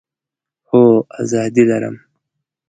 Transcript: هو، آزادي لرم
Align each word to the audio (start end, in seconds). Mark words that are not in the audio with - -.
هو، 0.69 0.83
آزادي 1.21 1.63
لرم 1.69 1.95